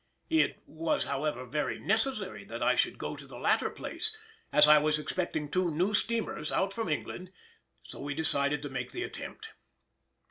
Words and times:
It 0.31 0.57
was, 0.65 1.05
however, 1.05 1.45
very 1.45 1.77
necessary 1.77 2.43
that 2.45 2.63
I 2.63 2.73
should 2.73 2.97
go 2.97 3.15
to 3.15 3.27
the 3.27 3.37
latter 3.37 3.69
place, 3.69 4.17
as 4.51 4.67
I 4.67 4.79
was 4.79 4.97
expecting 4.97 5.47
two 5.47 5.69
new 5.69 5.93
steamers 5.93 6.51
out 6.51 6.73
from 6.73 6.89
England, 6.89 7.31
so 7.83 7.99
we 7.99 8.15
decided 8.15 8.63
to 8.63 8.69
make 8.69 8.93
the 8.93 9.03
attempt. 9.03 9.49